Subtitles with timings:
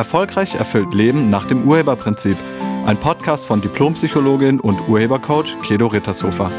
[0.00, 2.38] Erfolgreich erfüllt Leben nach dem Urheberprinzip.
[2.86, 6.50] Ein Podcast von Diplompsychologin und Urhebercoach Kedo Rittershofer.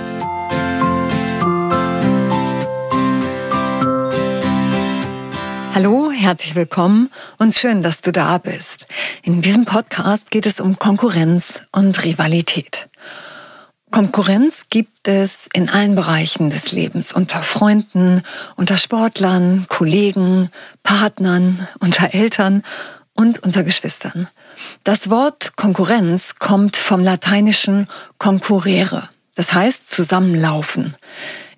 [5.74, 8.86] Hallo, herzlich willkommen und schön, dass du da bist.
[9.24, 12.90] In diesem Podcast geht es um Konkurrenz und Rivalität.
[13.90, 18.22] Konkurrenz gibt es in allen Bereichen des Lebens, unter Freunden,
[18.56, 20.52] unter Sportlern, Kollegen,
[20.84, 22.62] Partnern, unter Eltern
[23.22, 24.28] und unter Geschwistern.
[24.84, 30.96] Das Wort Konkurrenz kommt vom lateinischen concurrere, das heißt zusammenlaufen.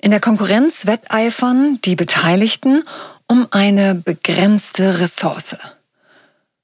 [0.01, 2.83] In der Konkurrenz wetteifern die Beteiligten
[3.27, 5.55] um eine begrenzte Ressource.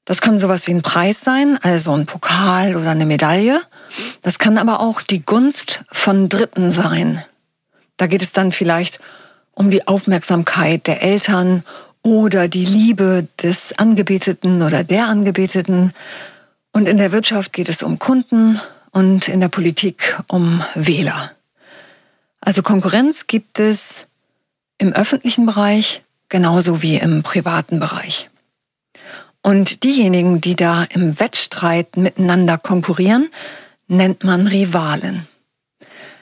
[0.03, 3.61] Das kann sowas wie ein Preis sein, also ein Pokal oder eine Medaille.
[4.22, 7.23] Das kann aber auch die Gunst von Dritten sein.
[7.95, 9.00] Da geht es dann vielleicht
[9.53, 11.64] um die Aufmerksamkeit der Eltern
[12.03, 15.94] oder die Liebe des Angebeteten oder der Angebeteten.
[16.72, 18.59] Und in der Wirtschaft geht es um Kunden
[18.92, 21.31] und in der Politik um Wähler.
[22.42, 24.05] Also Konkurrenz gibt es
[24.77, 28.30] im öffentlichen Bereich genauso wie im privaten Bereich.
[29.42, 33.30] Und diejenigen, die da im Wettstreit miteinander konkurrieren,
[33.88, 35.27] nennt man Rivalen.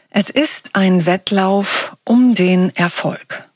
[0.09, 3.47] Es ist ein Wettlauf um den Erfolg.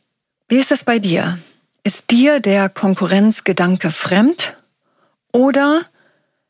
[0.47, 1.39] Wie ist es bei dir?
[1.83, 4.55] Ist dir der Konkurrenzgedanke fremd
[5.31, 5.83] oder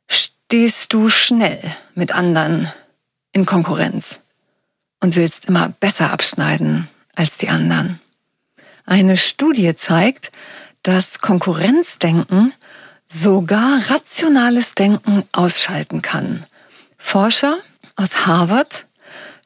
[0.09, 1.61] stehst du schnell
[1.95, 2.69] mit anderen
[3.31, 4.19] in Konkurrenz
[4.99, 8.01] und willst immer besser abschneiden als die anderen?
[8.85, 10.33] Eine Studie zeigt,
[10.83, 12.51] dass Konkurrenzdenken
[13.07, 16.45] sogar rationales Denken ausschalten kann.
[16.97, 17.57] Forscher
[17.95, 18.85] aus Harvard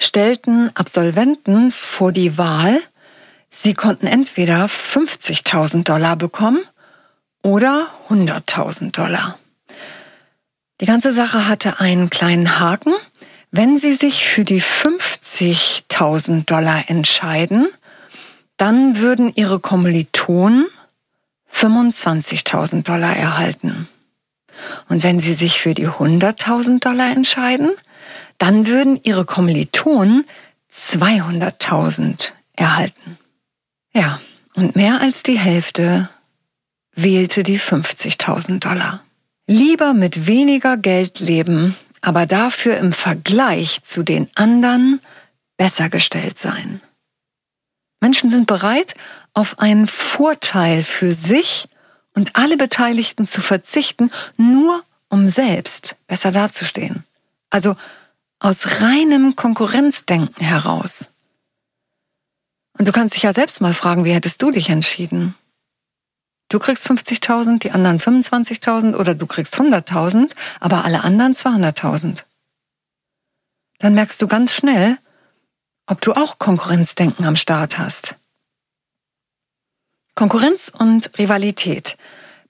[0.02, 2.82] stellten Absolventen vor die Wahl,
[3.64, 6.62] sie konnten entweder 50.000 Dollar bekommen
[7.42, 9.38] oder 100.000 Dollar.
[10.82, 12.94] Die ganze Sache hatte einen kleinen Haken.
[13.52, 17.68] Wenn Sie sich für die 50.000 Dollar entscheiden,
[18.58, 20.68] dann würden ihre Kommilitonen
[21.54, 23.88] 25.000 Dollar erhalten.
[24.90, 27.72] Und wenn sie sich für die 100.000 Dollar entscheiden,
[28.38, 30.26] dann würden ihre Kommilitonen
[30.74, 33.18] 200.000 erhalten.
[33.96, 34.20] Ja,
[34.56, 36.10] und mehr als die Hälfte
[36.94, 39.02] wählte die 50.000 Dollar.
[39.48, 45.00] Lieber mit weniger Geld leben, aber dafür im Vergleich zu den anderen
[45.56, 46.82] besser gestellt sein.
[48.02, 48.96] Menschen sind bereit,
[49.34, 51.70] auf einen Vorteil für sich
[52.14, 57.06] und alle Beteiligten zu verzichten, nur um selbst besser dazustehen.
[57.50, 57.78] Also
[58.40, 61.08] aus reinem Konkurrenzdenken heraus.
[62.78, 65.36] Und du kannst dich ja selbst mal fragen, wie hättest du dich entschieden?
[66.50, 72.24] Du kriegst 50.000, die anderen 25.000 oder du kriegst 100.000, aber alle anderen 200.000.
[73.80, 74.98] Dann merkst du ganz schnell,
[75.88, 78.16] ob du auch Konkurrenzdenken am Start hast.
[80.16, 81.98] Konkurrenz und Rivalität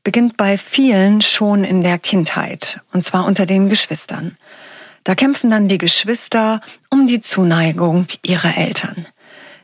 [0.03, 4.37] beginnt bei vielen schon in der Kindheit, und zwar unter den Geschwistern.
[5.03, 9.07] Da kämpfen dann die Geschwister um die Zuneigung ihrer Eltern.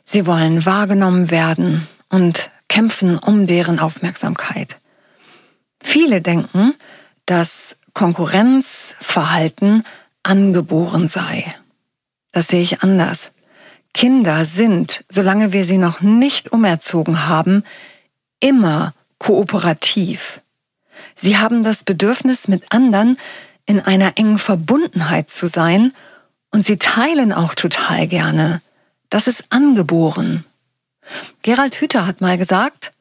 [0.04, 4.78] Sie wollen wahrgenommen werden und kämpfen um deren Aufmerksamkeit.
[5.82, 6.74] Viele denken,
[7.26, 9.84] dass Konkurrenzverhalten
[10.24, 11.54] angeboren sei.
[12.32, 13.32] Das sehe ich anders.
[13.94, 17.64] Kinder sind, solange wir sie noch nicht umerzogen haben,
[18.40, 20.40] immer kooperativ.
[21.16, 23.18] Sie haben das Bedürfnis, mit anderen
[23.66, 25.94] in einer engen Verbundenheit zu sein
[26.52, 28.62] und sie teilen auch total gerne.
[29.12, 30.46] Das ist angeboren.
[31.44, 32.94] Gerald Hüther hat mal gesagt,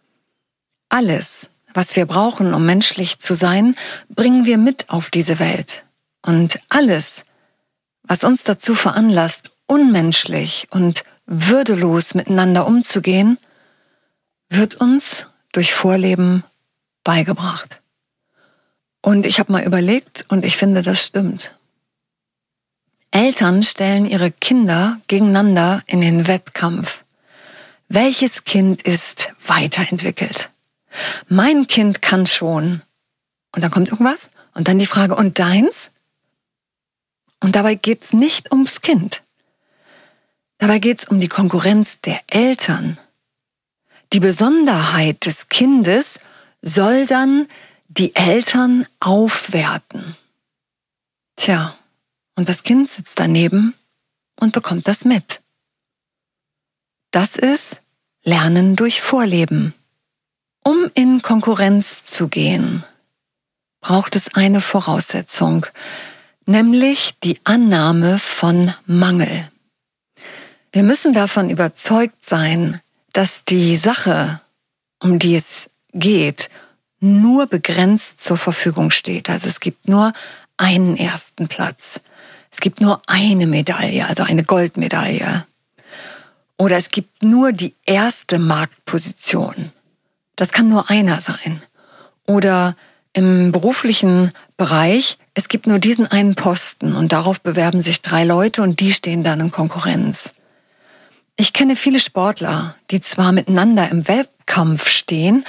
[0.88, 3.76] alles, was wir brauchen, um menschlich zu sein,
[4.09, 5.84] bringen wir mit auf diese Welt.
[6.21, 7.25] Und alles,
[8.03, 13.39] was uns dazu veranlasst, unmenschlich und würdelos miteinander umzugehen,
[14.48, 16.42] wird uns durch Vorleben
[17.04, 17.83] beigebracht.
[19.01, 21.57] Und ich habe mal überlegt und ich finde, das stimmt.
[23.10, 27.04] Eltern stellen ihre Kinder gegeneinander in den Wettkampf.
[27.89, 30.51] Welches Kind ist weiterentwickelt?
[31.28, 32.83] Mein Kind kann schon.
[33.53, 35.91] Und dann kommt irgendwas und dann die Frage, und deins?
[37.41, 39.22] Und dabei geht's nicht ums Kind.
[40.59, 42.98] Dabei geht es um die Konkurrenz der Eltern.
[44.12, 46.21] Die Besonderheit des Kindes
[46.62, 47.48] soll dann
[47.89, 50.16] die Eltern aufwerten.
[51.36, 51.74] Tja,
[52.41, 53.75] und das Kind sitzt daneben
[54.37, 55.42] und bekommt das mit.
[57.10, 57.83] Das ist
[58.22, 59.75] Lernen durch Vorleben.
[60.65, 62.83] Um in Konkurrenz zu gehen,
[63.83, 65.66] braucht es eine Voraussetzung,
[66.47, 69.51] nämlich die Annahme von Mangel.
[70.72, 72.81] Wir müssen davon überzeugt sein,
[73.13, 74.41] dass die Sache,
[74.98, 76.48] um die es geht,
[77.01, 79.28] nur begrenzt zur Verfügung steht.
[79.28, 80.15] Also es gibt nur
[80.57, 82.01] einen ersten Platz.
[82.50, 85.47] Es gibt nur eine Medaille, also eine Goldmedaille.
[86.56, 89.72] Oder es gibt nur die erste Marktposition.
[90.36, 91.62] Das kann nur einer sein.
[92.26, 92.76] Oder
[93.12, 98.62] im beruflichen Bereich, es gibt nur diesen einen Posten und darauf bewerben sich drei Leute
[98.62, 100.32] und die stehen dann in Konkurrenz.
[101.36, 105.47] Ich kenne viele Sportler, die zwar miteinander im Wettkampf stehen,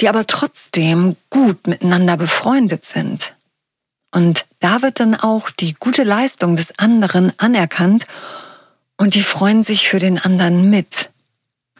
[0.00, 3.34] die aber trotzdem gut miteinander befreundet sind.
[4.10, 8.06] Und da wird dann auch die gute Leistung des anderen anerkannt
[8.96, 11.10] und die freuen sich für den anderen mit.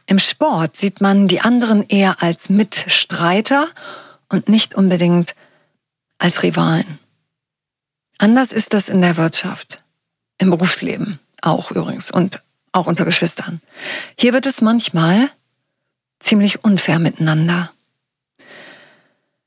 [0.06, 3.68] Im Sport sieht man die anderen eher als Mitstreiter
[4.28, 5.34] und nicht unbedingt
[6.18, 6.98] als Rivalen.
[8.18, 9.82] Anders ist das in der Wirtschaft,
[10.38, 12.42] im Berufsleben auch übrigens und
[12.72, 13.60] auch unter Geschwistern.
[14.18, 15.30] Hier wird es manchmal
[16.18, 17.72] ziemlich unfair miteinander.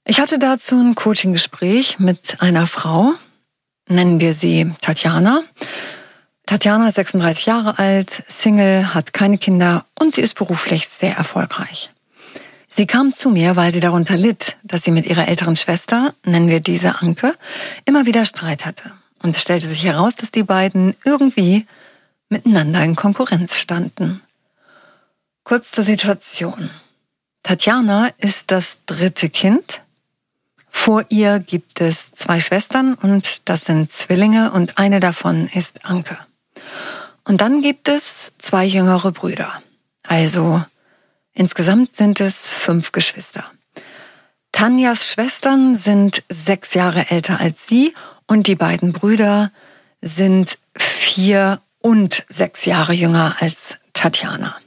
[0.06, 3.14] Ich hatte dazu ein Coaching-Gespräch mit einer Frau,
[3.88, 5.44] nennen wir sie Tatjana.
[6.46, 11.90] Tatjana ist 36 Jahre alt, Single, hat keine Kinder und sie ist beruflich sehr erfolgreich.
[12.68, 16.50] Sie kam zu mir, weil sie darunter litt, dass sie mit ihrer älteren Schwester, nennen
[16.50, 17.36] wir diese Anke,
[17.86, 18.92] immer wieder Streit hatte.
[19.22, 21.66] Und es stellte sich heraus, dass die beiden irgendwie
[22.28, 24.22] miteinander in Konkurrenz standen.
[25.46, 26.70] Kurz zur Situation.
[27.44, 29.83] Tatjana ist das dritte Kind
[30.84, 36.18] vor ihr gibt es zwei Schwestern und das sind Zwillinge und eine davon ist Anke.
[37.24, 39.64] Und dann gibt es zwei jüngere Brüder.
[40.06, 40.62] Also
[41.32, 43.46] insgesamt sind es fünf Geschwister.
[44.52, 47.94] Tanjas Schwestern sind sechs Jahre älter als sie
[48.28, 49.54] und die beiden Brüder
[50.02, 54.58] sind vier und sechs Jahre jünger als Tatjana.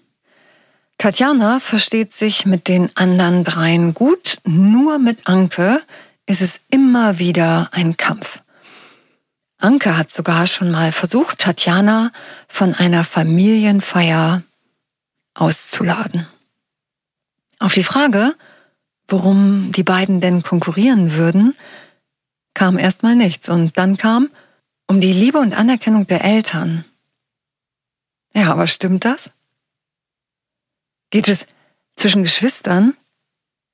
[0.97, 5.83] Tatjana versteht sich mit den anderen dreien gut, nur mit Anke
[6.27, 8.43] ist es immer wieder ein Kampf.
[9.59, 12.13] Anke hat sogar schon mal versucht, Tatjana
[12.49, 14.43] von einer Familienfeier
[15.35, 16.27] auszuladen.
[17.59, 18.35] Auf die Frage,
[19.09, 21.57] warum die beiden denn konkurrieren würden,
[22.55, 24.31] kam erstmal nichts und dann kam
[24.87, 26.85] um die Liebe und Anerkennung der Eltern.
[28.35, 29.31] Ja, aber stimmt das?
[31.11, 31.47] Geht es
[31.97, 32.95] zwischen Geschwistern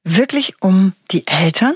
[0.05, 1.75] wirklich um die Eltern?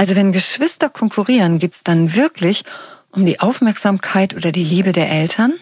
[0.00, 2.64] Also wenn Geschwister konkurrieren, geht es dann wirklich
[3.10, 5.52] um die Aufmerksamkeit oder die Liebe der Eltern?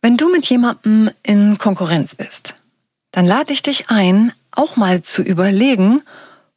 [0.00, 2.56] Wenn du mit jemandem in Konkurrenz bist,
[3.12, 6.02] dann lade ich dich ein, auch mal zu überlegen,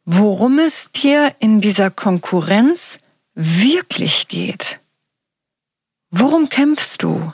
[0.05, 2.97] worum es dir in dieser Konkurrenz
[3.35, 4.79] wirklich geht.
[6.09, 7.31] Worum kämpfst du?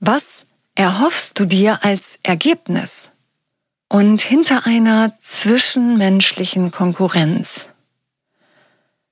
[0.00, 3.10] Was erhoffst du dir als Ergebnis?
[3.88, 7.68] Und hinter einer zwischenmenschlichen Konkurrenz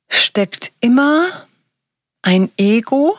[0.09, 1.47] steckt immer
[2.23, 3.17] ein Ego,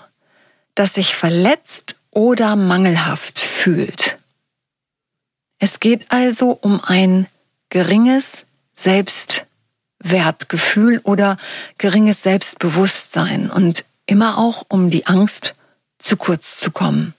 [0.75, 4.19] das sich verletzt oder mangelhaft fühlt.
[5.59, 7.25] Es geht also um ein
[7.69, 8.45] geringes
[8.75, 11.37] Selbstwertgefühl oder
[11.79, 15.55] geringes Selbstbewusstsein und immer auch um die Angst,
[15.97, 17.15] zu kurz zu kommen.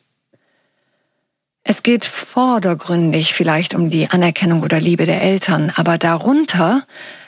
[1.71, 6.87] Es geht vordergründig vielleicht um die Anerkennung oder Liebe der Eltern, aber darunter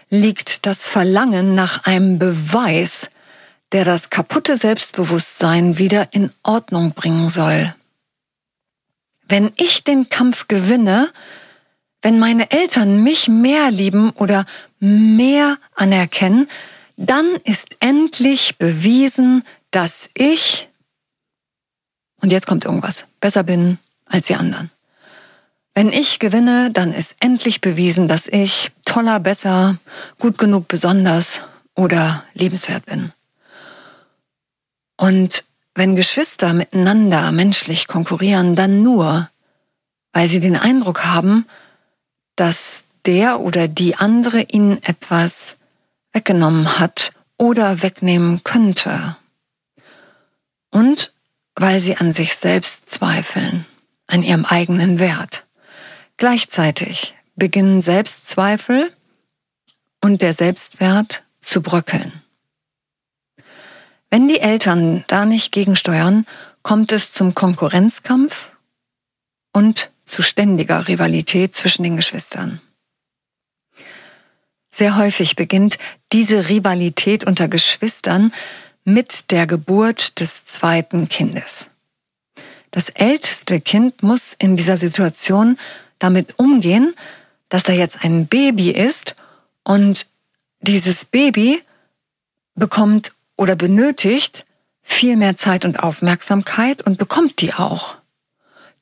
[0.08, 3.10] liegt das Verlangen nach einem Beweis,
[3.72, 7.74] der das kaputte Selbstbewusstsein wieder in Ordnung bringen soll.
[9.28, 11.10] Wenn ich den Kampf gewinne,
[12.00, 14.46] wenn meine Eltern mich mehr lieben oder
[14.78, 16.48] mehr anerkennen,
[16.96, 20.70] dann ist endlich bewiesen, dass ich,
[22.22, 23.78] und jetzt kommt irgendwas, besser bin,
[24.10, 24.70] als die anderen.
[25.74, 29.78] Wenn ich gewinne, dann ist endlich bewiesen, dass ich toller, besser,
[30.18, 31.40] gut genug, besonders
[31.74, 33.12] oder lebenswert bin.
[34.96, 39.30] Und wenn Geschwister miteinander menschlich konkurrieren, dann nur,
[40.12, 41.46] weil sie den Eindruck haben,
[42.36, 45.56] dass der oder die andere ihnen etwas
[46.12, 49.16] weggenommen hat oder wegnehmen könnte.
[50.70, 51.14] Und
[51.54, 53.64] weil sie an sich selbst zweifeln
[54.10, 55.46] an ihrem eigenen Wert.
[56.16, 58.92] Gleichzeitig beginnen Selbstzweifel
[60.00, 62.12] und der Selbstwert zu bröckeln.
[64.10, 66.26] Wenn die Eltern da nicht gegensteuern,
[66.62, 68.50] kommt es zum Konkurrenzkampf
[69.52, 72.60] und zu ständiger Rivalität zwischen den Geschwistern.
[74.70, 75.78] Sehr häufig beginnt
[76.12, 78.32] diese Rivalität unter Geschwistern
[78.84, 81.69] mit der Geburt des zweiten Kindes.
[82.70, 85.58] Das älteste Kind muss in dieser Situation
[85.98, 86.94] damit umgehen,
[87.48, 89.16] dass da jetzt ein Baby ist
[89.64, 90.06] und
[90.60, 91.62] dieses Baby
[92.54, 94.44] bekommt oder benötigt
[94.82, 97.96] viel mehr Zeit und Aufmerksamkeit und bekommt die auch.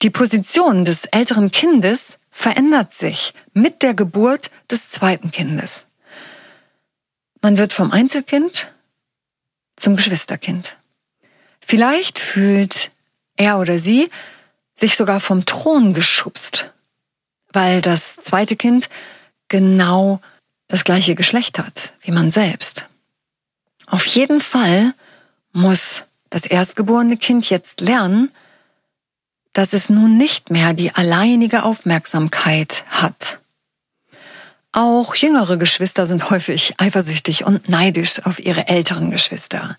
[0.03, 5.87] Die Position des älteren Kindes verändert sich mit der Geburt des zweiten Kindes.
[7.41, 8.69] Man wird vom Einzelkind
[9.77, 10.77] zum Geschwisterkind.
[11.61, 12.91] Vielleicht fühlt
[13.39, 14.11] er oder sie
[14.75, 16.73] sich sogar vom Thron geschubst,
[17.53, 18.89] weil das zweite Kind
[19.49, 20.21] genau
[20.69, 22.87] das gleiche Geschlecht hat wie man selbst.
[23.87, 24.93] Auf jeden Fall
[25.53, 28.31] muss das erstgeborene Kind jetzt lernen,
[29.55, 33.39] dass es nun nicht mehr die alleinige Aufmerksamkeit hat.
[34.73, 39.79] Auch jüngere Geschwister sind häufig eifersüchtig und neidisch auf ihre älteren Geschwister.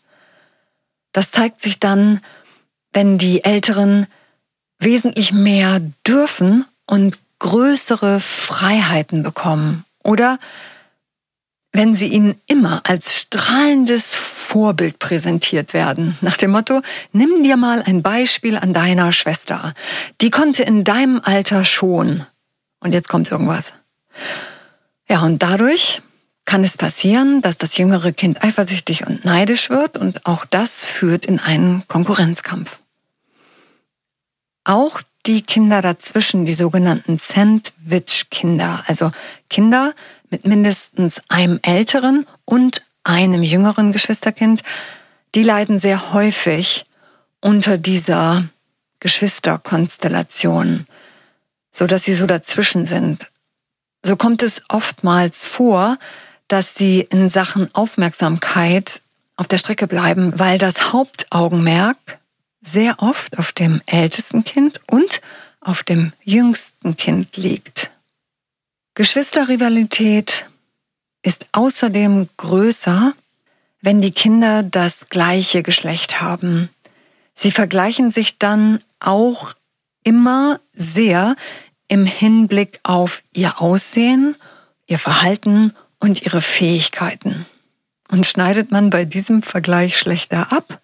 [1.12, 2.22] Das zeigt sich dann,
[2.94, 4.08] wenn die Älteren
[4.80, 10.40] wesentlich mehr dürfen und größere Freiheiten bekommen oder
[11.72, 16.82] wenn sie ihnen immer als strahlendes Vorbild präsentiert werden, nach dem Motto,
[17.12, 19.76] nimm dir mal ein Beispiel an deiner Schwester.
[20.20, 22.26] Die konnte in deinem Alter schon.
[22.80, 23.74] Und jetzt kommt irgendwas.
[25.08, 26.02] Ja, und dadurch
[26.46, 31.28] kann es passieren, dass das jüngere Kind eifersüchtig und neidisch wird und auch das führt
[31.28, 32.79] in einen Konkurrenzkampf.
[34.70, 39.12] Auch die Kinder dazwischen, die sogenannten Sandwich-Kinder, also
[39.50, 39.96] Kinder
[40.30, 44.62] mit mindestens einem älteren und einem jüngeren Geschwisterkind,
[45.34, 46.86] die leiden sehr häufig
[47.42, 48.48] unter dieser
[49.00, 50.86] Geschwisterkonstellation,
[51.72, 53.26] so dass sie so dazwischen sind.
[54.06, 55.98] So kommt es oftmals vor,
[56.48, 59.02] dass sie in Sachen Aufmerksamkeit
[59.36, 62.19] auf der Strecke bleiben, weil das Hauptaugenmerk
[62.62, 65.22] sehr oft auf dem ältesten Kind und
[65.62, 67.92] auf dem jüngsten Kind liegt.
[68.96, 70.50] Geschwisterrivalität
[71.22, 73.14] ist außerdem größer,
[73.82, 76.70] wenn die Kinder das gleiche Geschlecht haben.
[77.34, 79.54] Sie vergleichen sich dann auch
[80.04, 81.36] immer sehr
[81.88, 84.36] im Hinblick auf ihr Aussehen,
[84.88, 87.46] ihr Verhalten und ihre Fähigkeiten.
[88.10, 90.82] Und schneidet man bei diesem Vergleich schlechter ab,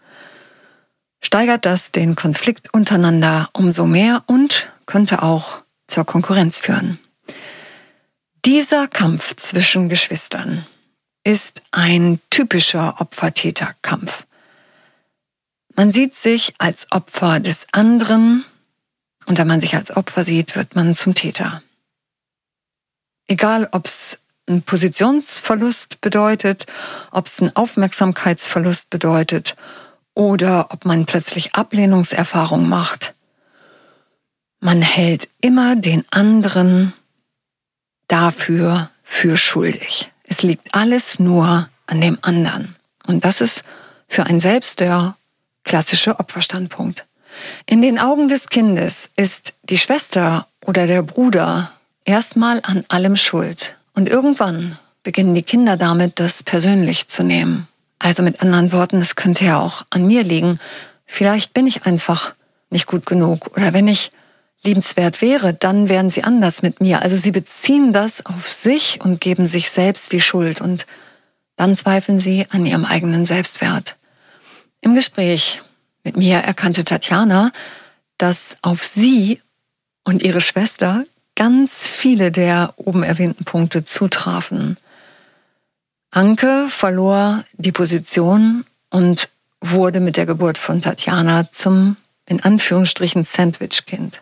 [1.26, 7.00] steigert das den Konflikt untereinander umso mehr und könnte auch zur Konkurrenz führen.
[8.46, 10.68] Dieser Kampf zwischen Geschwistern
[11.24, 14.26] ist ein typischer Opfer-Täter-Kampf.
[15.76, 18.46] Man sieht sich als Opfer des anderen
[19.26, 21.64] und wenn man sich als Opfer sieht, wird man zum Täter.
[23.26, 26.68] Egal, ob es einen Positionsverlust bedeutet,
[27.10, 29.56] ob es einen Aufmerksamkeitsverlust bedeutet
[30.16, 33.14] oder ob man plötzlich Ablehnungserfahrung macht.
[34.60, 36.94] Man hält immer den anderen
[38.08, 40.10] dafür für schuldig.
[40.24, 42.76] Es liegt alles nur an dem anderen.
[43.06, 43.64] Und das ist
[44.08, 45.16] für ein selbst der
[45.64, 47.06] klassische Opferstandpunkt.
[47.66, 51.72] In den Augen des Kindes ist die Schwester oder der Bruder
[52.06, 53.78] erstmal an allem schuld.
[53.94, 57.68] Und irgendwann beginnen die Kinder damit, das persönlich zu nehmen.
[58.00, 60.60] Also mit anderen Worten, es könnte ja auch an mir liegen.
[61.06, 62.34] Vielleicht bin ich einfach
[62.70, 63.56] nicht gut genug.
[63.56, 64.12] Oder wenn ich
[64.64, 67.02] liebenswert wäre, dann wären sie anders mit mir.
[67.02, 70.86] Also sie beziehen das auf sich und geben sich selbst die Schuld und
[71.56, 73.96] dann zweifeln sie an ihrem eigenen Selbstwert.
[74.82, 75.62] Im Gespräch
[76.04, 77.52] mit mir erkannte Tatjana,
[78.18, 79.42] dass auf sie
[80.04, 81.04] und ihre Schwester
[81.36, 84.78] ganz viele der oben erwähnten Punkte zutrafen.
[86.16, 89.28] Anke verlor die Position und
[89.60, 94.22] wurde mit der Geburt von Tatjana zum in Anführungsstrichen Sandwich-Kind.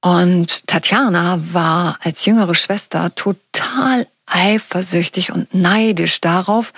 [0.00, 6.72] Und Tatjana war als jüngere Schwester total eifersüchtig und neidisch darauf,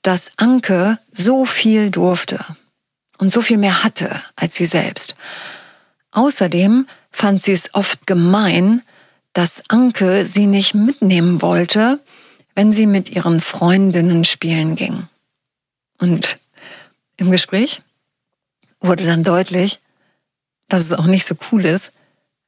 [0.00, 2.42] dass Anke so viel durfte
[3.18, 5.16] und so viel mehr hatte als sie selbst.
[6.12, 8.80] Außerdem fand sie es oft gemein,
[9.34, 12.00] dass Anke sie nicht mitnehmen wollte,
[12.54, 15.08] wenn sie mit ihren Freundinnen spielen ging.
[15.98, 16.38] Und
[17.16, 17.82] im Gespräch
[18.80, 19.80] wurde dann deutlich,
[20.68, 21.92] dass es auch nicht so cool ist,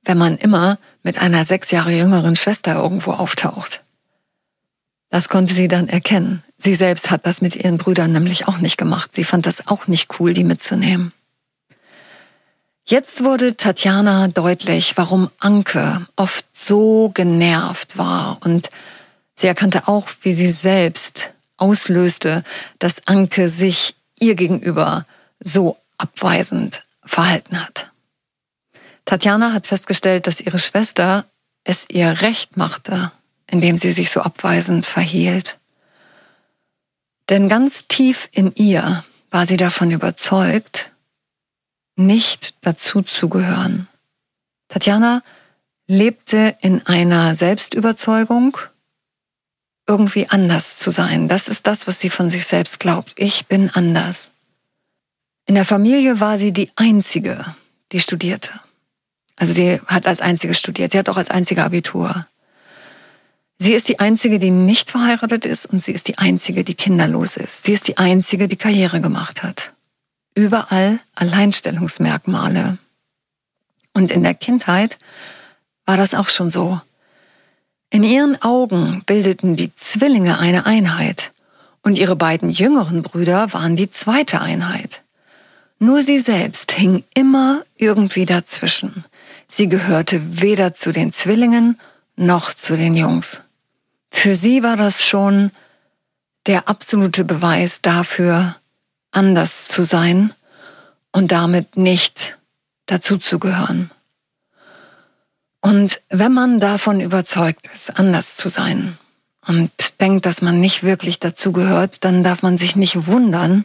[0.05, 3.83] wenn man immer mit einer sechs Jahre jüngeren Schwester irgendwo auftaucht.
[5.11, 6.43] Das konnte sie dann erkennen.
[6.59, 9.15] Sie selbst hat das mit ihren Brüdern nämlich auch nicht gemacht.
[9.15, 11.13] Sie fand das auch nicht cool, die mitzunehmen.
[12.87, 18.71] Jetzt wurde Tatjana deutlich, warum Anke oft so genervt war und
[19.35, 22.45] Sie erkannte auch, wie sie selbst auslöste,
[22.79, 25.07] dass Anke sich ihr gegenüber
[25.41, 27.91] so abweisend verhalten hat.
[29.05, 31.27] Tatjana hat festgestellt, dass ihre Schwester
[31.65, 33.13] es ihr recht machte,
[33.47, 35.59] indem sie sich so abweisend verhielt.
[37.29, 40.91] Denn ganz tief in ihr war sie davon überzeugt,
[41.97, 43.89] nicht dazu zu gehören.
[44.69, 45.23] Tatjana
[45.87, 48.59] lebte in einer Selbstüberzeugung,
[49.87, 51.29] irgendwie anders zu sein.
[51.29, 53.13] Das ist das, was sie von sich selbst glaubt.
[53.17, 54.31] Ich bin anders.
[55.47, 57.45] In der Familie war sie die Einzige,
[57.93, 58.51] die studierte.
[59.37, 60.93] Also sie hat als Einzige studiert.
[60.93, 62.27] Sie hat auch als Einzige Abitur.
[63.59, 67.37] Sie ist die Einzige, die nicht verheiratet ist und sie ist die Einzige, die kinderlos
[67.37, 67.65] ist.
[67.65, 69.73] Sie ist die Einzige, die Karriere gemacht hat.
[70.35, 72.79] Überall Alleinstellungsmerkmale.
[73.93, 74.99] Und in der Kindheit
[75.87, 76.81] war das auch schon so.
[77.95, 81.31] In ihren Augen bildeten die Zwillinge eine Einheit
[81.85, 85.03] und ihre beiden jüngeren Brüder waren die zweite Einheit.
[85.79, 89.05] Nur sie selbst hing immer irgendwie dazwischen.
[89.47, 91.79] Sie gehörte weder zu den Zwillingen
[92.17, 93.43] noch zu den Jungs.
[94.11, 95.53] Für sie war das schon
[96.47, 98.57] der absolute Beweis dafür,
[99.13, 100.33] anders zu sein
[101.13, 102.39] und damit nicht
[102.87, 103.93] dazuzugehören.
[105.75, 108.97] Und wenn man davon überzeugt ist, anders zu sein
[109.45, 113.65] und denkt, dass man nicht wirklich dazugehört, dann darf man sich nicht wundern,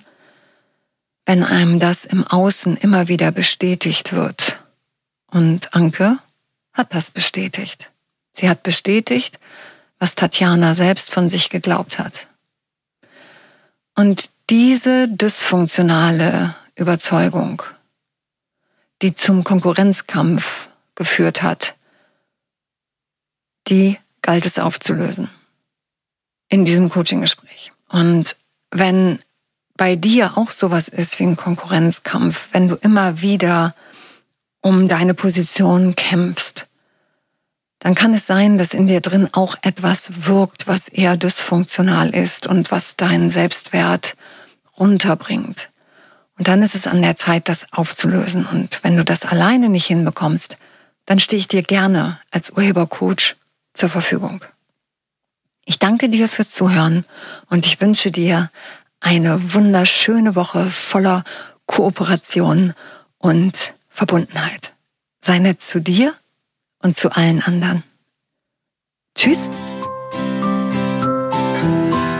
[1.27, 4.59] wenn einem das im Außen immer wieder bestätigt wird.
[5.27, 6.17] Und Anke
[6.73, 7.91] hat das bestätigt.
[8.33, 9.39] Sie hat bestätigt,
[9.99, 12.25] was Tatjana selbst von sich geglaubt hat.
[13.95, 17.61] Und diese dysfunktionale Überzeugung,
[19.03, 21.75] die zum Konkurrenzkampf geführt hat,
[23.69, 25.29] die galt es aufzulösen
[26.49, 27.71] in diesem Coaching-Gespräch.
[27.89, 28.37] Und
[28.71, 29.19] wenn
[29.77, 33.75] bei dir auch sowas ist wie ein Konkurrenzkampf, wenn du immer wieder
[34.61, 36.67] um deine Position kämpfst,
[37.79, 42.45] dann kann es sein, dass in dir drin auch etwas wirkt, was eher dysfunktional ist
[42.45, 44.17] und was deinen Selbstwert
[44.77, 45.69] runterbringt.
[46.37, 48.45] Und dann ist es an der Zeit, das aufzulösen.
[48.45, 50.57] Und wenn du das alleine nicht hinbekommst,
[51.05, 53.35] dann stehe ich dir gerne als Urhebercoach
[53.79, 54.43] zur Verfügung.
[55.65, 57.05] Ich danke dir fürs Zuhören
[57.49, 58.51] und ich wünsche dir
[58.99, 61.23] eine wunderschöne Woche voller
[61.65, 62.73] Kooperation
[63.19, 64.73] und Verbundenheit.
[65.21, 66.13] Sei nett zu dir
[66.81, 67.83] und zu allen anderen.
[69.15, 69.49] Tschüss.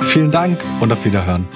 [0.03, 1.49] Vielen Dank und auf Wiederhören.